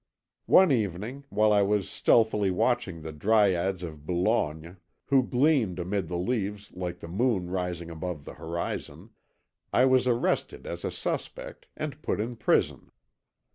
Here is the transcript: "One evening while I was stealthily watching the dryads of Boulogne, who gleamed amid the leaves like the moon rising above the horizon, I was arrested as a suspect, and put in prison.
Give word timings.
"One 0.47 0.71
evening 0.71 1.25
while 1.29 1.53
I 1.53 1.61
was 1.61 1.87
stealthily 1.87 2.49
watching 2.49 3.01
the 3.03 3.11
dryads 3.11 3.83
of 3.83 4.03
Boulogne, 4.03 4.77
who 5.05 5.21
gleamed 5.21 5.77
amid 5.77 6.07
the 6.07 6.17
leaves 6.17 6.71
like 6.73 7.01
the 7.01 7.07
moon 7.07 7.51
rising 7.51 7.91
above 7.91 8.25
the 8.25 8.33
horizon, 8.33 9.11
I 9.71 9.85
was 9.85 10.07
arrested 10.07 10.65
as 10.65 10.83
a 10.83 10.89
suspect, 10.89 11.67
and 11.77 12.01
put 12.01 12.19
in 12.19 12.35
prison. 12.35 12.89